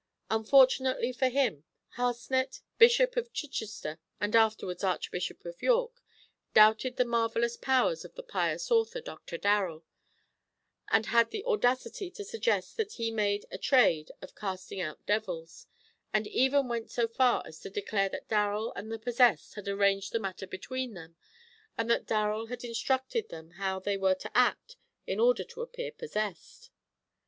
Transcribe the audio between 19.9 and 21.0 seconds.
the matter between